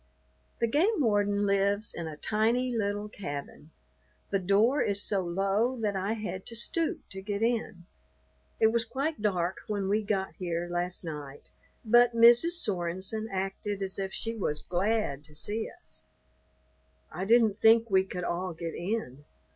The 0.59 0.65
game 0.67 0.99
warden 1.01 1.45
lives 1.45 1.93
in 1.93 2.07
a 2.07 2.17
tiny 2.17 2.75
little 2.75 3.07
cabin. 3.07 3.69
The 4.31 4.39
door 4.39 4.81
is 4.81 4.99
so 4.99 5.21
low 5.23 5.79
that 5.79 5.95
I 5.95 6.13
had 6.13 6.47
to 6.47 6.55
stoop 6.55 7.01
to 7.11 7.21
get 7.21 7.43
in. 7.43 7.85
It 8.59 8.71
was 8.73 8.83
quite 8.83 9.21
dark 9.21 9.57
when 9.67 9.87
we 9.87 10.01
got 10.01 10.33
here 10.37 10.67
last 10.71 11.03
night, 11.03 11.51
but 11.85 12.15
Mrs. 12.15 12.53
Sorenson 12.53 13.27
acted 13.31 13.83
as 13.83 13.99
if 13.99 14.11
she 14.11 14.33
was 14.35 14.63
glad 14.63 15.23
to 15.25 15.35
see 15.35 15.69
us. 15.69 16.07
I 17.11 17.23
didn't 17.23 17.61
think 17.61 17.87
we 17.91 18.03
could 18.03 18.23
all 18.23 18.55
get 18.55 18.73
in. 18.73 19.23